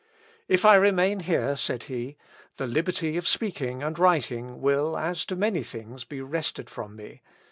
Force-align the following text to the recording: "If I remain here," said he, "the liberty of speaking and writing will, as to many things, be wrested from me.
"If 0.47 0.65
I 0.65 0.77
remain 0.77 1.19
here," 1.19 1.55
said 1.55 1.83
he, 1.83 2.17
"the 2.57 2.65
liberty 2.65 3.17
of 3.17 3.27
speaking 3.27 3.83
and 3.83 3.99
writing 3.99 4.59
will, 4.59 4.97
as 4.97 5.23
to 5.25 5.35
many 5.35 5.61
things, 5.61 6.05
be 6.05 6.21
wrested 6.21 6.71
from 6.71 6.95
me. 6.95 7.21